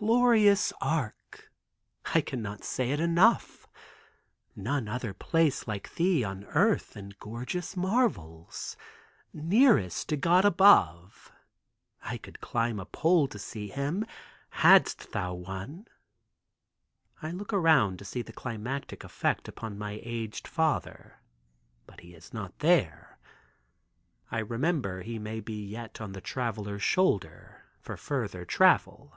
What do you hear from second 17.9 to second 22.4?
to see the climatic effect upon my aged father; but he is